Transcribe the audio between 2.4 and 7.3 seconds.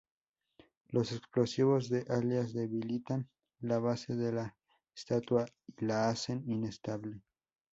debilitan la base de la estatua y la hacen inestable.